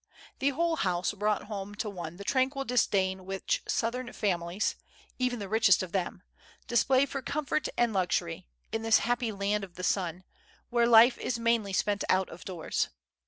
[0.39, 4.75] The whole house brought home to one the tranquil disdain which southern families—
[5.19, 6.23] even the richest of them—
[6.71, 10.23] display for comfort and luxury, in this happy land of the sun,
[10.71, 12.89] where life is mainly spent out of doors.